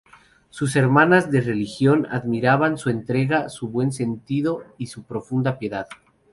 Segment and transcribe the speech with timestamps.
[0.49, 5.87] Sus hermanas de religión admiraban su entrega, su buen sentido y su profunda piedad.